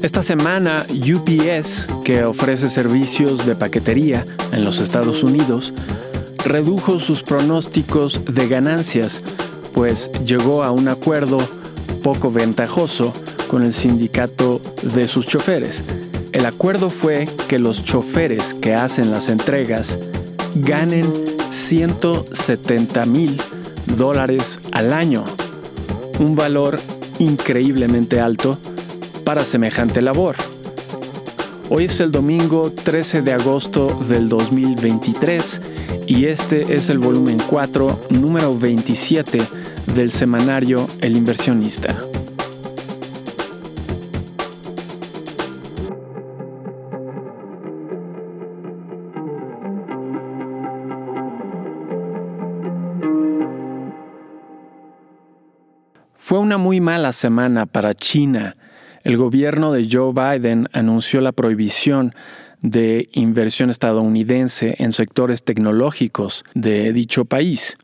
Esta 0.00 0.22
semana, 0.22 0.86
UPS, 0.88 1.88
que 2.04 2.22
ofrece 2.22 2.68
servicios 2.68 3.44
de 3.44 3.56
paquetería 3.56 4.24
en 4.52 4.64
los 4.64 4.78
Estados 4.78 5.24
Unidos, 5.24 5.74
redujo 6.44 7.00
sus 7.00 7.24
pronósticos 7.24 8.24
de 8.24 8.46
ganancias, 8.46 9.22
pues 9.74 10.08
llegó 10.24 10.62
a 10.62 10.70
un 10.70 10.86
acuerdo 10.86 11.38
poco 12.04 12.30
ventajoso 12.30 13.12
con 13.48 13.64
el 13.64 13.74
sindicato 13.74 14.60
de 14.82 15.08
sus 15.08 15.26
choferes. 15.26 15.82
El 16.30 16.46
acuerdo 16.46 16.90
fue 16.90 17.28
que 17.48 17.58
los 17.58 17.84
choferes 17.84 18.54
que 18.54 18.74
hacen 18.74 19.10
las 19.10 19.28
entregas 19.28 19.98
ganen 20.54 21.12
170 21.50 23.04
mil 23.06 23.42
dólares 23.96 24.60
al 24.70 24.92
año, 24.92 25.24
un 26.20 26.36
valor 26.36 26.78
increíblemente 27.18 28.20
alto 28.20 28.58
para 29.28 29.44
semejante 29.44 30.00
labor. 30.00 30.36
Hoy 31.68 31.84
es 31.84 32.00
el 32.00 32.10
domingo 32.10 32.72
13 32.72 33.20
de 33.20 33.34
agosto 33.34 33.88
del 34.08 34.26
2023 34.26 35.60
y 36.06 36.24
este 36.24 36.74
es 36.74 36.88
el 36.88 36.98
volumen 36.98 37.36
4, 37.46 38.06
número 38.08 38.58
27 38.58 39.42
del 39.94 40.12
semanario 40.12 40.88
El 41.02 41.14
inversionista. 41.14 41.94
Fue 56.14 56.38
una 56.38 56.56
muy 56.56 56.80
mala 56.80 57.12
semana 57.12 57.66
para 57.66 57.92
China 57.92 58.56
el 59.08 59.16
gobierno 59.16 59.72
de 59.72 59.88
Joe 59.90 60.12
Biden 60.12 60.68
anunció 60.74 61.22
la 61.22 61.32
prohibición 61.32 62.14
de 62.60 63.08
inversión 63.12 63.70
estadounidense 63.70 64.76
en 64.80 64.92
sectores 64.92 65.42
tecnológicos 65.44 66.44
de 66.52 66.92
dicho 66.92 67.24
país. 67.24 67.78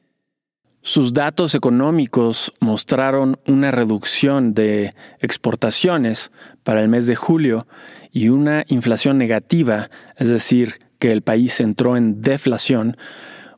Sus 0.82 1.14
datos 1.14 1.54
económicos 1.54 2.52
mostraron 2.60 3.38
una 3.46 3.70
reducción 3.70 4.52
de 4.52 4.92
exportaciones 5.18 6.30
para 6.62 6.82
el 6.82 6.90
mes 6.90 7.06
de 7.06 7.16
julio 7.16 7.66
y 8.12 8.28
una 8.28 8.66
inflación 8.68 9.16
negativa, 9.16 9.88
es 10.18 10.28
decir, 10.28 10.74
que 10.98 11.10
el 11.10 11.22
país 11.22 11.58
entró 11.58 11.96
en 11.96 12.20
deflación, 12.20 12.98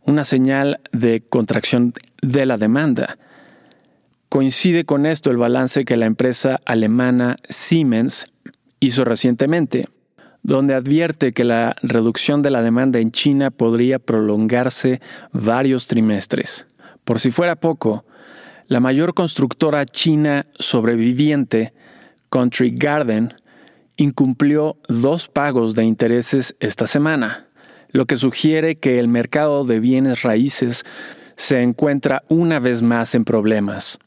una 0.02 0.22
señal 0.22 0.78
de 0.92 1.20
contracción 1.28 1.94
de 2.22 2.46
la 2.46 2.58
demanda. 2.58 3.18
Coincide 4.28 4.84
con 4.84 5.06
esto 5.06 5.30
el 5.30 5.36
balance 5.36 5.84
que 5.84 5.96
la 5.96 6.06
empresa 6.06 6.60
alemana 6.64 7.36
Siemens 7.48 8.26
hizo 8.80 9.04
recientemente, 9.04 9.88
donde 10.42 10.74
advierte 10.74 11.32
que 11.32 11.44
la 11.44 11.76
reducción 11.82 12.42
de 12.42 12.50
la 12.50 12.62
demanda 12.62 12.98
en 12.98 13.12
China 13.12 13.50
podría 13.50 13.98
prolongarse 13.98 15.00
varios 15.32 15.86
trimestres. 15.86 16.66
Por 17.04 17.20
si 17.20 17.30
fuera 17.30 17.56
poco, 17.56 18.04
la 18.66 18.80
mayor 18.80 19.14
constructora 19.14 19.86
china 19.86 20.46
sobreviviente, 20.58 21.72
Country 22.28 22.70
Garden, 22.70 23.32
incumplió 23.96 24.76
dos 24.88 25.28
pagos 25.28 25.76
de 25.76 25.84
intereses 25.84 26.56
esta 26.58 26.88
semana, 26.88 27.46
lo 27.90 28.06
que 28.06 28.16
sugiere 28.16 28.76
que 28.76 28.98
el 28.98 29.06
mercado 29.06 29.64
de 29.64 29.78
bienes 29.78 30.22
raíces 30.22 30.84
se 31.36 31.62
encuentra 31.62 32.24
una 32.28 32.58
vez 32.58 32.82
más 32.82 33.14
en 33.14 33.24
problemas. 33.24 34.00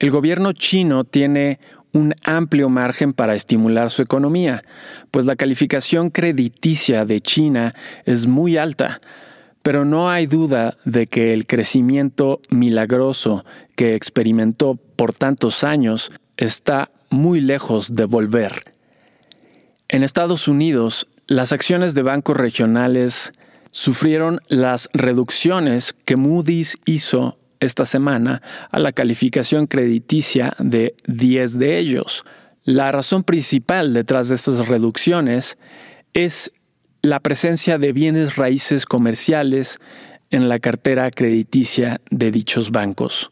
El 0.00 0.10
gobierno 0.10 0.54
chino 0.54 1.04
tiene 1.04 1.60
un 1.92 2.14
amplio 2.24 2.70
margen 2.70 3.12
para 3.12 3.34
estimular 3.34 3.90
su 3.90 4.00
economía, 4.00 4.62
pues 5.10 5.26
la 5.26 5.36
calificación 5.36 6.08
crediticia 6.08 7.04
de 7.04 7.20
China 7.20 7.74
es 8.06 8.26
muy 8.26 8.56
alta, 8.56 9.02
pero 9.62 9.84
no 9.84 10.10
hay 10.10 10.26
duda 10.26 10.78
de 10.86 11.06
que 11.06 11.34
el 11.34 11.46
crecimiento 11.46 12.40
milagroso 12.48 13.44
que 13.76 13.94
experimentó 13.94 14.76
por 14.96 15.12
tantos 15.12 15.64
años 15.64 16.10
está 16.38 16.90
muy 17.10 17.42
lejos 17.42 17.92
de 17.92 18.06
volver. 18.06 18.72
En 19.88 20.02
Estados 20.02 20.48
Unidos, 20.48 21.08
las 21.26 21.52
acciones 21.52 21.94
de 21.94 22.02
bancos 22.02 22.38
regionales 22.38 23.32
sufrieron 23.70 24.40
las 24.48 24.88
reducciones 24.94 25.94
que 26.06 26.16
Moody's 26.16 26.78
hizo 26.86 27.36
esta 27.60 27.84
semana 27.84 28.42
a 28.70 28.78
la 28.78 28.92
calificación 28.92 29.66
crediticia 29.66 30.54
de 30.58 30.94
10 31.06 31.58
de 31.58 31.78
ellos. 31.78 32.24
La 32.64 32.90
razón 32.90 33.22
principal 33.22 33.94
detrás 33.94 34.28
de 34.28 34.34
estas 34.34 34.66
reducciones 34.66 35.56
es 36.12 36.52
la 37.02 37.20
presencia 37.20 37.78
de 37.78 37.92
bienes 37.92 38.36
raíces 38.36 38.84
comerciales 38.84 39.78
en 40.30 40.48
la 40.48 40.58
cartera 40.58 41.10
crediticia 41.10 42.00
de 42.10 42.30
dichos 42.30 42.70
bancos. 42.70 43.30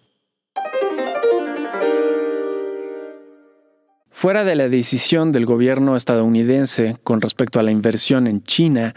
Fuera 4.11 4.43
de 4.43 4.57
la 4.57 4.69
decisión 4.69 5.31
del 5.31 5.47
gobierno 5.47 5.95
estadounidense 5.95 6.97
con 7.05 7.21
respecto 7.21 7.61
a 7.61 7.63
la 7.63 7.71
inversión 7.71 8.27
en 8.27 8.43
China, 8.43 8.95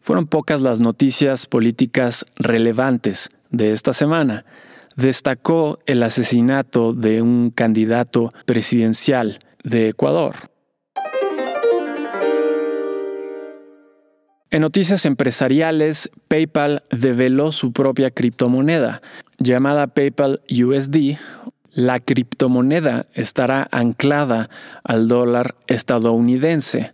fueron 0.00 0.26
pocas 0.26 0.60
las 0.60 0.78
noticias 0.78 1.46
políticas 1.46 2.26
relevantes 2.36 3.30
de 3.50 3.72
esta 3.72 3.92
semana 3.92 4.44
destacó 4.98 5.78
el 5.86 6.02
asesinato 6.02 6.92
de 6.92 7.22
un 7.22 7.50
candidato 7.50 8.34
presidencial 8.46 9.38
de 9.62 9.90
Ecuador. 9.90 10.34
En 14.50 14.62
noticias 14.62 15.04
empresariales, 15.04 16.10
PayPal 16.26 16.82
develó 16.90 17.52
su 17.52 17.72
propia 17.72 18.10
criptomoneda, 18.10 19.00
llamada 19.38 19.86
PayPal 19.86 20.40
USD. 20.50 21.16
La 21.70 22.00
criptomoneda 22.00 23.06
estará 23.14 23.68
anclada 23.70 24.50
al 24.82 25.06
dólar 25.06 25.54
estadounidense, 25.68 26.92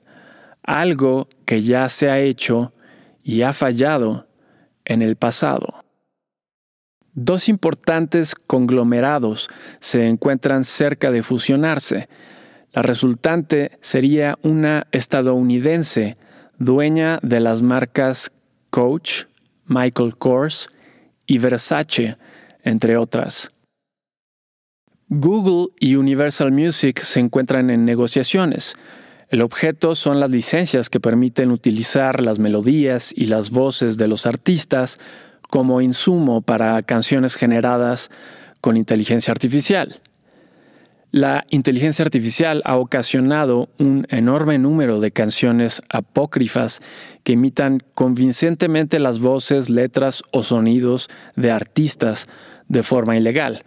algo 0.62 1.28
que 1.46 1.62
ya 1.62 1.88
se 1.88 2.10
ha 2.10 2.20
hecho 2.20 2.74
y 3.22 3.42
ha 3.42 3.54
fallado 3.54 4.26
en 4.84 5.00
el 5.00 5.16
pasado. 5.16 5.83
Dos 7.14 7.48
importantes 7.48 8.34
conglomerados 8.34 9.48
se 9.78 10.08
encuentran 10.08 10.64
cerca 10.64 11.12
de 11.12 11.22
fusionarse. 11.22 12.08
La 12.72 12.82
resultante 12.82 13.78
sería 13.80 14.36
una 14.42 14.88
estadounidense 14.90 16.16
dueña 16.58 17.20
de 17.22 17.38
las 17.38 17.62
marcas 17.62 18.32
Coach, 18.70 19.24
Michael 19.66 20.16
Kors 20.16 20.68
y 21.24 21.38
Versace, 21.38 22.16
entre 22.64 22.96
otras. 22.96 23.52
Google 25.08 25.72
y 25.78 25.94
Universal 25.94 26.50
Music 26.50 26.98
se 27.00 27.20
encuentran 27.20 27.70
en 27.70 27.84
negociaciones. 27.84 28.74
El 29.28 29.42
objeto 29.42 29.94
son 29.94 30.18
las 30.18 30.30
licencias 30.30 30.90
que 30.90 30.98
permiten 30.98 31.52
utilizar 31.52 32.20
las 32.20 32.40
melodías 32.40 33.12
y 33.16 33.26
las 33.26 33.50
voces 33.50 33.98
de 33.98 34.08
los 34.08 34.26
artistas 34.26 34.98
como 35.54 35.80
insumo 35.80 36.40
para 36.40 36.82
canciones 36.82 37.36
generadas 37.36 38.10
con 38.60 38.76
inteligencia 38.76 39.30
artificial. 39.30 40.00
La 41.12 41.44
inteligencia 41.48 42.04
artificial 42.04 42.60
ha 42.64 42.76
ocasionado 42.76 43.68
un 43.78 44.04
enorme 44.10 44.58
número 44.58 44.98
de 44.98 45.12
canciones 45.12 45.80
apócrifas 45.90 46.82
que 47.22 47.34
imitan 47.34 47.84
convincentemente 47.94 48.98
las 48.98 49.20
voces, 49.20 49.70
letras 49.70 50.24
o 50.32 50.42
sonidos 50.42 51.08
de 51.36 51.52
artistas 51.52 52.26
de 52.66 52.82
forma 52.82 53.16
ilegal. 53.16 53.62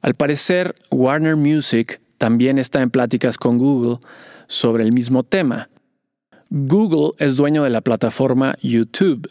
Al 0.00 0.14
parecer, 0.14 0.74
Warner 0.90 1.36
Music 1.36 2.00
también 2.18 2.58
está 2.58 2.82
en 2.82 2.90
pláticas 2.90 3.38
con 3.38 3.58
Google 3.58 3.98
sobre 4.48 4.82
el 4.82 4.90
mismo 4.90 5.22
tema. 5.22 5.68
Google 6.50 7.12
es 7.24 7.36
dueño 7.36 7.62
de 7.62 7.70
la 7.70 7.80
plataforma 7.80 8.56
YouTube, 8.60 9.28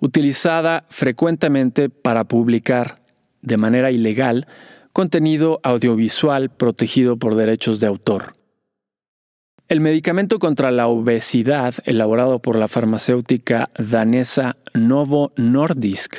utilizada 0.00 0.84
frecuentemente 0.88 1.88
para 1.90 2.24
publicar 2.24 3.02
de 3.42 3.56
manera 3.56 3.90
ilegal 3.90 4.46
contenido 4.92 5.60
audiovisual 5.62 6.50
protegido 6.50 7.16
por 7.16 7.34
derechos 7.34 7.80
de 7.80 7.86
autor. 7.86 8.34
El 9.68 9.80
medicamento 9.80 10.38
contra 10.38 10.70
la 10.70 10.88
obesidad 10.88 11.74
elaborado 11.84 12.38
por 12.38 12.56
la 12.56 12.68
farmacéutica 12.68 13.70
danesa 13.78 14.56
Novo 14.72 15.32
Nordisk 15.36 16.16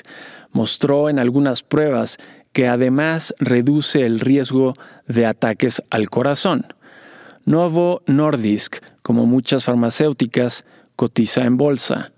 mostró 0.51 1.09
en 1.09 1.19
algunas 1.19 1.63
pruebas 1.63 2.17
que 2.53 2.67
además 2.67 3.33
reduce 3.39 4.05
el 4.05 4.19
riesgo 4.19 4.75
de 5.07 5.25
ataques 5.25 5.83
al 5.89 6.09
corazón. 6.09 6.67
Novo 7.45 8.03
Nordisk, 8.05 8.77
como 9.01 9.25
muchas 9.25 9.63
farmacéuticas, 9.63 10.65
cotiza 10.95 11.43
en 11.45 11.57
bolsa. 11.57 12.11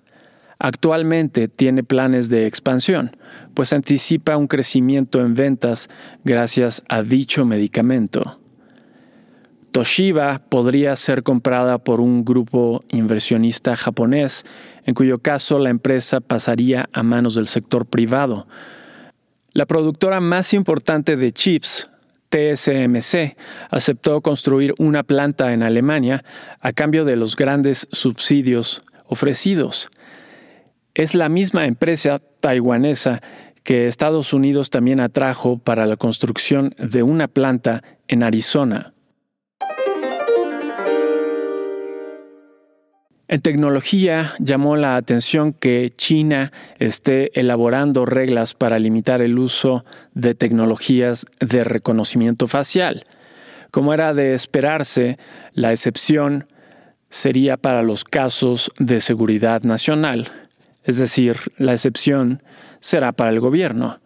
Actualmente 0.64 1.48
tiene 1.48 1.84
planes 1.84 2.30
de 2.30 2.46
expansión, 2.46 3.18
pues 3.56 3.74
anticipa 3.74 4.38
un 4.38 4.46
crecimiento 4.46 5.20
en 5.20 5.34
ventas 5.34 5.90
gracias 6.24 6.84
a 6.88 7.02
dicho 7.02 7.46
medicamento. 7.46 8.40
Toshiba 9.72 10.44
podría 10.50 10.96
ser 10.96 11.24
comprada 11.24 11.80
por 11.80 12.00
un 12.00 12.24
grupo 12.24 12.84
inversionista 12.90 13.76
japonés, 13.76 14.46
en 14.86 14.94
cuyo 14.94 15.18
caso 15.18 15.58
la 15.58 15.72
empresa 15.72 16.20
pasaría 16.20 16.88
a 16.94 17.02
manos 17.02 17.34
del 17.34 17.48
sector 17.48 17.88
privado. 17.88 18.46
La 19.54 19.66
productora 19.66 20.20
más 20.20 20.54
importante 20.54 21.18
de 21.18 21.32
chips, 21.32 21.90
TSMC, 22.30 23.36
aceptó 23.72 24.22
construir 24.22 24.76
una 24.78 25.02
planta 25.02 25.54
en 25.54 25.64
Alemania 25.64 26.24
a 26.60 26.72
cambio 26.72 27.04
de 27.04 27.16
los 27.16 27.36
grandes 27.36 27.88
subsidios 27.92 28.84
ofrecidos. 29.08 29.90
Es 30.94 31.16
la 31.16 31.30
misma 31.30 31.66
empresa 31.66 32.20
taiwanesa 32.42 33.22
que 33.64 33.88
Estados 33.88 34.34
Unidos 34.34 34.70
también 34.70 35.00
atrajo 35.00 35.58
para 35.58 35.86
la 35.86 35.96
construcción 35.96 36.76
de 36.78 37.02
una 37.04 37.28
planta 37.28 37.82
en 38.08 38.24
Arizona. 38.24 38.94
En 43.30 43.40
tecnología 43.40 44.34
llamó 44.40 44.76
la 44.76 44.98
atención 44.98 45.54
que 45.54 45.94
China 45.96 46.52
esté 46.80 47.32
elaborando 47.40 48.06
reglas 48.06 48.54
para 48.54 48.78
limitar 48.78 49.22
el 49.22 49.40
uso 49.40 49.86
de 50.14 50.36
tecnologías 50.36 51.26
de 51.40 51.64
reconocimiento 51.64 52.48
facial. 52.48 53.06
Como 53.72 53.94
era 53.94 54.14
de 54.14 54.34
esperarse, 54.34 55.18
la 55.54 55.72
excepción 55.72 56.48
sería 57.10 57.56
para 57.56 57.84
los 57.84 58.04
casos 58.04 58.70
de 58.80 59.00
seguridad 59.00 59.64
nacional, 59.64 60.30
es 60.84 60.98
decir, 60.98 61.38
la 61.58 61.74
excepción 61.74 62.42
será 62.80 63.12
para 63.12 63.32
el 63.32 63.40
gobierno. 63.40 64.00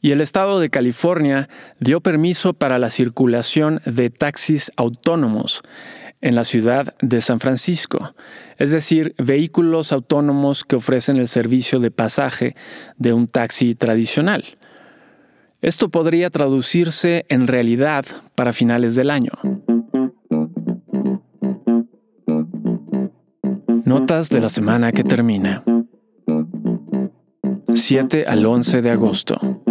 Y 0.00 0.10
el 0.10 0.20
estado 0.20 0.60
de 0.60 0.68
California 0.68 1.48
dio 1.80 2.00
permiso 2.00 2.52
para 2.52 2.78
la 2.78 2.90
circulación 2.90 3.80
de 3.86 4.10
taxis 4.10 4.70
autónomos 4.76 5.62
en 6.20 6.34
la 6.34 6.44
ciudad 6.44 6.94
de 7.00 7.20
San 7.20 7.40
Francisco, 7.40 8.14
es 8.58 8.70
decir, 8.70 9.14
vehículos 9.18 9.92
autónomos 9.92 10.64
que 10.64 10.76
ofrecen 10.76 11.16
el 11.16 11.28
servicio 11.28 11.80
de 11.80 11.90
pasaje 11.90 12.56
de 12.96 13.12
un 13.12 13.28
taxi 13.28 13.74
tradicional. 13.74 14.44
Esto 15.60 15.88
podría 15.88 16.30
traducirse 16.30 17.24
en 17.28 17.46
realidad 17.46 18.04
para 18.34 18.52
finales 18.52 18.94
del 18.94 19.10
año. 19.10 19.32
Notas 23.84 24.28
de 24.30 24.40
la 24.40 24.48
semana 24.48 24.92
que 24.92 25.04
termina. 25.04 25.62
7 27.74 28.24
al 28.26 28.46
11 28.46 28.82
de 28.82 28.90
agosto. 28.90 29.62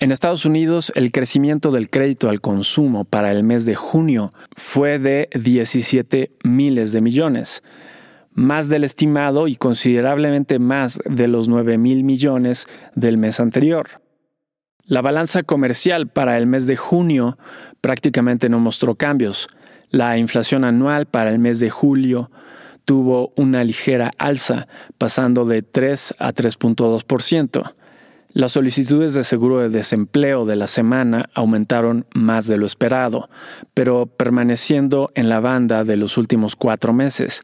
En 0.00 0.10
Estados 0.10 0.44
Unidos, 0.44 0.92
el 0.96 1.12
crecimiento 1.12 1.70
del 1.70 1.88
crédito 1.88 2.28
al 2.28 2.40
consumo 2.40 3.04
para 3.04 3.30
el 3.30 3.44
mes 3.44 3.64
de 3.64 3.76
junio 3.76 4.32
fue 4.56 4.98
de 4.98 5.28
17 5.34 6.32
miles 6.42 6.90
de 6.90 7.00
millones, 7.00 7.62
más 8.32 8.68
del 8.68 8.82
estimado 8.82 9.46
y 9.46 9.54
considerablemente 9.54 10.58
más 10.58 10.98
de 11.04 11.28
los 11.28 11.48
9 11.48 11.78
mil 11.78 12.02
millones 12.02 12.66
del 12.96 13.16
mes 13.16 13.38
anterior. 13.38 14.02
La 14.84 15.00
balanza 15.00 15.44
comercial 15.44 16.08
para 16.08 16.38
el 16.38 16.48
mes 16.48 16.66
de 16.66 16.76
junio 16.76 17.38
prácticamente 17.80 18.48
no 18.48 18.58
mostró 18.58 18.96
cambios. 18.96 19.48
La 19.90 20.18
inflación 20.18 20.64
anual 20.64 21.06
para 21.06 21.30
el 21.30 21.38
mes 21.38 21.60
de 21.60 21.70
julio 21.70 22.30
tuvo 22.84 23.32
una 23.36 23.64
ligera 23.64 24.10
alza, 24.18 24.68
pasando 24.98 25.44
de 25.44 25.62
3 25.62 26.14
a 26.18 26.32
3.2%. 26.32 27.74
Las 28.32 28.52
solicitudes 28.52 29.12
de 29.14 29.24
seguro 29.24 29.58
de 29.58 29.70
desempleo 29.70 30.46
de 30.46 30.54
la 30.54 30.68
semana 30.68 31.30
aumentaron 31.34 32.06
más 32.14 32.46
de 32.46 32.58
lo 32.58 32.66
esperado, 32.66 33.28
pero 33.74 34.06
permaneciendo 34.06 35.10
en 35.16 35.28
la 35.28 35.40
banda 35.40 35.82
de 35.82 35.96
los 35.96 36.16
últimos 36.16 36.54
cuatro 36.54 36.92
meses. 36.92 37.42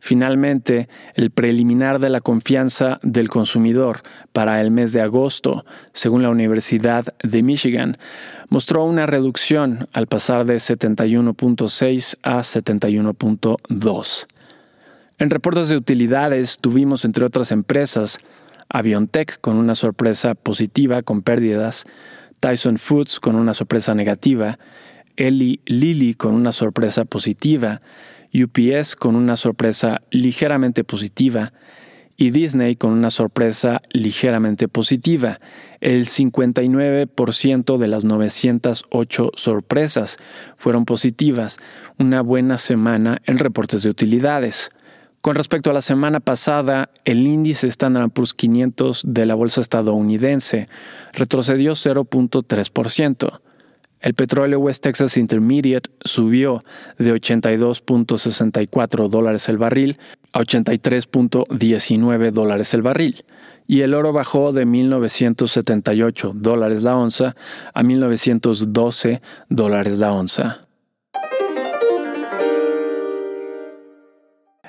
Finalmente, 0.00 0.88
el 1.14 1.30
preliminar 1.30 2.00
de 2.00 2.10
la 2.10 2.20
confianza 2.20 2.98
del 3.02 3.28
consumidor 3.28 4.02
para 4.32 4.60
el 4.60 4.70
mes 4.70 4.92
de 4.92 5.00
agosto, 5.00 5.64
según 5.92 6.22
la 6.22 6.30
Universidad 6.30 7.14
de 7.22 7.42
Michigan, 7.42 7.98
mostró 8.48 8.84
una 8.84 9.06
reducción 9.06 9.86
al 9.92 10.08
pasar 10.08 10.44
de 10.44 10.56
71.6 10.56 12.16
a 12.22 12.38
71.2. 12.38 14.26
En 15.22 15.30
reportes 15.30 15.68
de 15.68 15.76
utilidades 15.76 16.58
tuvimos, 16.60 17.04
entre 17.04 17.24
otras 17.24 17.52
empresas, 17.52 18.18
Aviontech 18.68 19.40
con 19.40 19.56
una 19.56 19.76
sorpresa 19.76 20.34
positiva 20.34 21.02
con 21.02 21.22
pérdidas, 21.22 21.84
Tyson 22.40 22.76
Foods 22.76 23.20
con 23.20 23.36
una 23.36 23.54
sorpresa 23.54 23.94
negativa, 23.94 24.58
Eli 25.14 25.60
Lilly 25.64 26.14
con 26.14 26.34
una 26.34 26.50
sorpresa 26.50 27.04
positiva, 27.04 27.82
UPS 28.34 28.96
con 28.96 29.14
una 29.14 29.36
sorpresa 29.36 30.02
ligeramente 30.10 30.82
positiva 30.82 31.52
y 32.16 32.32
Disney 32.32 32.74
con 32.74 32.90
una 32.90 33.10
sorpresa 33.10 33.80
ligeramente 33.90 34.66
positiva. 34.66 35.38
El 35.80 36.06
59% 36.06 37.78
de 37.78 37.86
las 37.86 38.04
908 38.04 39.30
sorpresas 39.36 40.16
fueron 40.56 40.84
positivas, 40.84 41.60
una 41.96 42.22
buena 42.22 42.58
semana 42.58 43.22
en 43.24 43.38
reportes 43.38 43.84
de 43.84 43.90
utilidades. 43.90 44.72
Con 45.22 45.36
respecto 45.36 45.70
a 45.70 45.72
la 45.72 45.82
semana 45.82 46.18
pasada, 46.18 46.90
el 47.04 47.28
índice 47.28 47.68
Standard 47.68 48.10
Poor's 48.10 48.34
500 48.34 49.04
de 49.06 49.24
la 49.24 49.36
bolsa 49.36 49.60
estadounidense 49.60 50.68
retrocedió 51.12 51.74
0.3%. 51.74 53.40
El 54.00 54.14
petróleo 54.14 54.58
West 54.58 54.82
Texas 54.82 55.16
Intermediate 55.16 55.90
subió 56.04 56.64
de 56.98 57.14
82.64 57.14 59.08
dólares 59.08 59.48
el 59.48 59.58
barril 59.58 60.00
a 60.32 60.40
83.19 60.40 62.32
dólares 62.32 62.74
el 62.74 62.82
barril, 62.82 63.24
y 63.68 63.82
el 63.82 63.94
oro 63.94 64.12
bajó 64.12 64.52
de 64.52 64.66
1.978 64.66 66.32
dólares 66.32 66.82
la 66.82 66.96
onza 66.96 67.36
a 67.74 67.82
1.912 67.84 69.20
dólares 69.48 70.00
la 70.00 70.12
onza. 70.12 70.66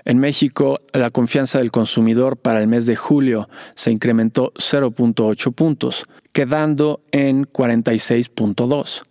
En 0.06 0.20
México, 0.20 0.80
la 0.92 1.12
confianza 1.12 1.60
del 1.60 1.72
consumidor 1.72 2.38
para 2.38 2.62
el 2.62 2.68
mes 2.68 2.86
de 2.86 2.96
julio 2.96 3.50
se 3.76 3.92
incrementó 3.92 4.52
0.8 4.56 5.54
puntos, 5.54 6.06
quedando 6.34 7.02
en 7.12 7.46
46.2. 7.46 9.04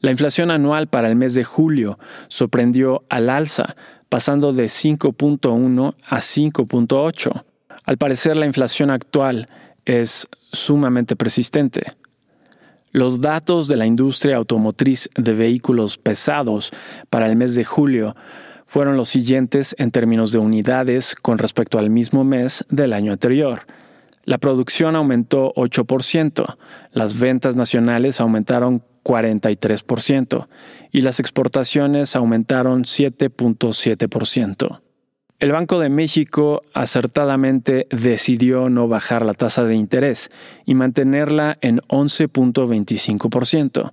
La 0.00 0.10
inflación 0.10 0.50
anual 0.50 0.88
para 0.88 1.08
el 1.08 1.16
mes 1.16 1.34
de 1.34 1.44
julio 1.44 1.98
sorprendió 2.28 3.04
al 3.08 3.30
alza, 3.30 3.76
pasando 4.08 4.52
de 4.52 4.64
5.1 4.64 5.94
a 6.06 6.16
5.8. 6.16 7.44
Al 7.84 7.98
parecer, 7.98 8.36
la 8.36 8.46
inflación 8.46 8.90
actual 8.90 9.48
es 9.84 10.28
sumamente 10.52 11.14
persistente. 11.14 11.82
Los 12.90 13.20
datos 13.20 13.68
de 13.68 13.76
la 13.76 13.86
industria 13.86 14.36
automotriz 14.36 15.08
de 15.16 15.32
vehículos 15.32 15.98
pesados 15.98 16.72
para 17.08 17.26
el 17.26 17.36
mes 17.36 17.54
de 17.54 17.64
julio 17.64 18.14
fueron 18.72 18.96
los 18.96 19.10
siguientes 19.10 19.76
en 19.76 19.90
términos 19.90 20.32
de 20.32 20.38
unidades 20.38 21.14
con 21.14 21.36
respecto 21.36 21.78
al 21.78 21.90
mismo 21.90 22.24
mes 22.24 22.64
del 22.70 22.94
año 22.94 23.12
anterior. 23.12 23.66
La 24.24 24.38
producción 24.38 24.96
aumentó 24.96 25.52
8%, 25.56 26.56
las 26.90 27.18
ventas 27.18 27.54
nacionales 27.54 28.18
aumentaron 28.18 28.82
43% 29.04 30.48
y 30.90 31.02
las 31.02 31.20
exportaciones 31.20 32.16
aumentaron 32.16 32.84
7.7%. 32.84 34.80
El 35.38 35.52
Banco 35.52 35.78
de 35.78 35.90
México 35.90 36.62
acertadamente 36.72 37.86
decidió 37.90 38.70
no 38.70 38.88
bajar 38.88 39.26
la 39.26 39.34
tasa 39.34 39.64
de 39.64 39.74
interés 39.74 40.30
y 40.64 40.74
mantenerla 40.74 41.58
en 41.60 41.80
11.25%. 41.88 43.92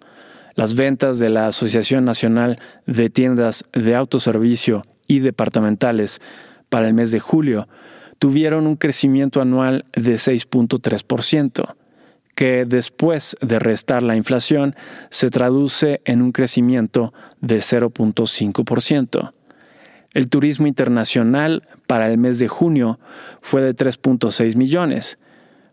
Las 0.59 0.75
ventas 0.75 1.19
de 1.19 1.29
la 1.29 1.47
Asociación 1.47 2.03
Nacional 2.03 2.59
de 2.85 3.09
Tiendas 3.09 3.63
de 3.71 3.95
Autoservicio 3.95 4.83
y 5.07 5.19
Departamentales 5.19 6.19
para 6.67 6.85
el 6.85 6.93
mes 6.93 7.11
de 7.11 7.21
julio 7.21 7.69
tuvieron 8.17 8.67
un 8.67 8.75
crecimiento 8.75 9.39
anual 9.39 9.85
de 9.93 10.15
6.3%, 10.15 11.75
que 12.35 12.65
después 12.65 13.37
de 13.39 13.57
restar 13.57 14.03
la 14.03 14.17
inflación 14.17 14.75
se 15.09 15.29
traduce 15.29 16.01
en 16.03 16.21
un 16.21 16.33
crecimiento 16.33 17.13
de 17.39 17.59
0.5%. 17.59 19.31
El 20.13 20.27
turismo 20.27 20.67
internacional 20.67 21.63
para 21.87 22.11
el 22.11 22.17
mes 22.17 22.37
de 22.37 22.49
junio 22.49 22.99
fue 23.41 23.61
de 23.61 23.73
3.6 23.73 24.57
millones, 24.57 25.19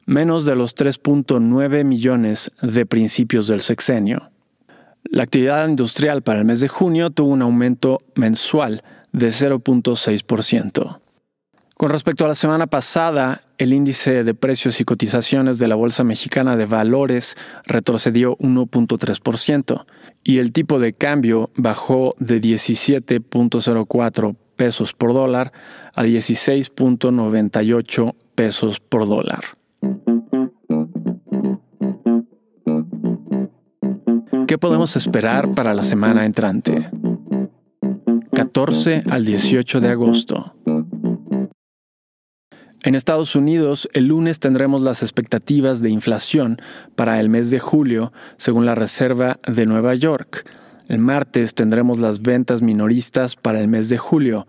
menos 0.04 0.44
de 0.44 0.54
los 0.54 0.76
3.9 0.76 1.82
millones 1.82 2.52
de 2.62 2.86
principios 2.86 3.48
del 3.48 3.62
sexenio. 3.62 4.30
La 5.10 5.22
actividad 5.22 5.68
industrial 5.68 6.22
para 6.22 6.38
el 6.38 6.44
mes 6.44 6.60
de 6.60 6.68
junio 6.68 7.10
tuvo 7.10 7.32
un 7.32 7.42
aumento 7.42 8.00
mensual 8.14 8.82
de 9.12 9.28
0.6%. 9.28 11.00
Con 11.76 11.90
respecto 11.90 12.24
a 12.24 12.28
la 12.28 12.34
semana 12.34 12.66
pasada, 12.66 13.42
el 13.58 13.74
índice 13.74 14.24
de 14.24 14.34
precios 14.34 14.80
y 14.80 14.84
cotizaciones 14.84 15.58
de 15.58 15.68
la 15.68 15.74
Bolsa 15.74 16.04
Mexicana 16.04 16.56
de 16.56 16.64
Valores 16.64 17.36
retrocedió 17.66 18.38
1.3% 18.38 19.84
y 20.24 20.38
el 20.38 20.52
tipo 20.52 20.80
de 20.80 20.94
cambio 20.94 21.50
bajó 21.54 22.14
de 22.18 22.40
17.04 22.40 24.36
pesos 24.56 24.94
por 24.94 25.12
dólar 25.12 25.52
a 25.94 26.02
16.98 26.02 28.14
pesos 28.34 28.80
por 28.80 29.06
dólar. 29.06 29.40
¿Qué 34.56 34.60
podemos 34.60 34.96
esperar 34.96 35.50
para 35.50 35.74
la 35.74 35.82
semana 35.82 36.24
entrante? 36.24 36.88
14 38.32 39.02
al 39.10 39.26
18 39.26 39.82
de 39.82 39.88
agosto. 39.90 40.54
En 42.82 42.94
Estados 42.94 43.36
Unidos, 43.36 43.86
el 43.92 44.06
lunes 44.06 44.40
tendremos 44.40 44.80
las 44.80 45.02
expectativas 45.02 45.82
de 45.82 45.90
inflación 45.90 46.56
para 46.94 47.20
el 47.20 47.28
mes 47.28 47.50
de 47.50 47.58
julio, 47.58 48.14
según 48.38 48.64
la 48.64 48.74
Reserva 48.74 49.38
de 49.46 49.66
Nueva 49.66 49.94
York. 49.94 50.50
El 50.88 51.00
martes 51.00 51.54
tendremos 51.54 51.98
las 51.98 52.22
ventas 52.22 52.62
minoristas 52.62 53.36
para 53.36 53.60
el 53.60 53.68
mes 53.68 53.90
de 53.90 53.98
julio, 53.98 54.46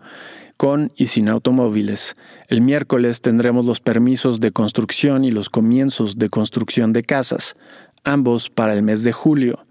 con 0.56 0.90
y 0.96 1.08
sin 1.08 1.28
automóviles. 1.28 2.16
El 2.48 2.62
miércoles 2.62 3.20
tendremos 3.20 3.66
los 3.66 3.80
permisos 3.80 4.40
de 4.40 4.52
construcción 4.52 5.26
y 5.26 5.32
los 5.32 5.50
comienzos 5.50 6.16
de 6.16 6.30
construcción 6.30 6.94
de 6.94 7.02
casas, 7.02 7.56
ambos 8.04 8.48
para 8.48 8.72
el 8.72 8.82
mes 8.82 9.04
de 9.04 9.12
julio. 9.12 9.67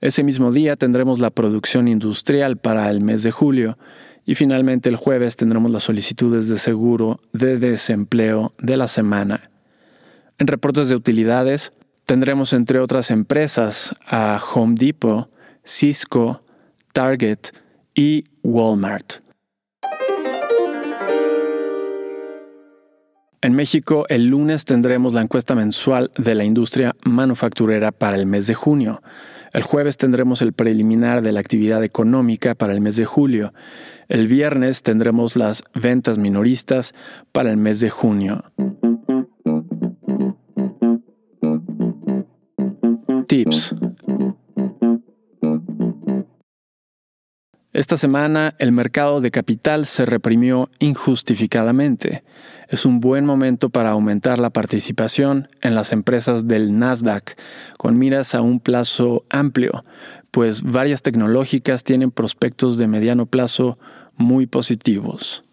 Ese 0.00 0.24
mismo 0.24 0.50
día 0.50 0.76
tendremos 0.76 1.18
la 1.18 1.28
producción 1.28 1.86
industrial 1.86 2.56
para 2.56 2.90
el 2.90 3.02
mes 3.02 3.22
de 3.22 3.30
julio 3.30 3.76
y 4.24 4.34
finalmente 4.34 4.88
el 4.88 4.96
jueves 4.96 5.36
tendremos 5.36 5.70
las 5.70 5.82
solicitudes 5.82 6.48
de 6.48 6.56
seguro 6.56 7.20
de 7.34 7.58
desempleo 7.58 8.52
de 8.58 8.78
la 8.78 8.88
semana. 8.88 9.50
En 10.38 10.46
reportes 10.46 10.88
de 10.88 10.94
utilidades 10.94 11.72
tendremos 12.06 12.54
entre 12.54 12.78
otras 12.78 13.10
empresas 13.10 13.94
a 14.06 14.40
Home 14.54 14.74
Depot, 14.78 15.30
Cisco, 15.64 16.42
Target 16.94 17.50
y 17.94 18.24
Walmart. 18.42 19.20
En 23.42 23.54
México, 23.54 24.06
el 24.08 24.26
lunes 24.26 24.64
tendremos 24.64 25.12
la 25.12 25.20
encuesta 25.20 25.54
mensual 25.54 26.10
de 26.16 26.34
la 26.34 26.44
industria 26.44 26.94
manufacturera 27.04 27.92
para 27.92 28.16
el 28.16 28.24
mes 28.24 28.46
de 28.46 28.54
junio. 28.54 29.02
El 29.52 29.62
jueves 29.62 29.96
tendremos 29.96 30.42
el 30.42 30.52
preliminar 30.52 31.22
de 31.22 31.32
la 31.32 31.40
actividad 31.40 31.82
económica 31.82 32.54
para 32.54 32.72
el 32.72 32.80
mes 32.80 32.96
de 32.96 33.04
julio. 33.04 33.52
El 34.08 34.28
viernes 34.28 34.82
tendremos 34.82 35.36
las 35.36 35.64
ventas 35.74 36.18
minoristas 36.18 36.94
para 37.32 37.50
el 37.50 37.56
mes 37.56 37.80
de 37.80 37.90
junio. 37.90 38.44
Tips. 43.26 43.74
Esta 47.72 47.96
semana 47.96 48.56
el 48.58 48.72
mercado 48.72 49.20
de 49.20 49.30
capital 49.30 49.86
se 49.86 50.04
reprimió 50.04 50.68
injustificadamente. 50.80 52.24
Es 52.68 52.84
un 52.84 52.98
buen 52.98 53.24
momento 53.24 53.70
para 53.70 53.90
aumentar 53.90 54.40
la 54.40 54.50
participación 54.50 55.48
en 55.62 55.76
las 55.76 55.92
empresas 55.92 56.48
del 56.48 56.76
Nasdaq, 56.76 57.36
con 57.78 57.96
miras 57.96 58.34
a 58.34 58.40
un 58.40 58.58
plazo 58.58 59.24
amplio, 59.30 59.84
pues 60.32 60.62
varias 60.62 61.02
tecnológicas 61.02 61.84
tienen 61.84 62.10
prospectos 62.10 62.76
de 62.76 62.88
mediano 62.88 63.26
plazo 63.26 63.78
muy 64.16 64.46
positivos. 64.48 65.44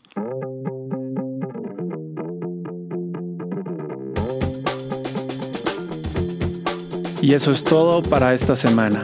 Y 7.22 7.34
eso 7.36 7.52
es 7.52 7.64
todo 7.64 8.02
para 8.02 8.34
esta 8.34 8.56
semana. 8.56 9.04